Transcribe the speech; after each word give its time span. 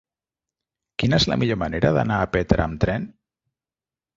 Quina 1.03 1.19
és 1.23 1.27
la 1.31 1.37
millor 1.43 1.59
manera 1.65 1.91
d'anar 1.99 2.17
a 2.23 2.33
Petra 2.39 2.67
amb 2.67 2.81
tren? 2.87 3.07